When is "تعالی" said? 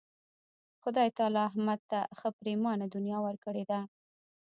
1.17-1.41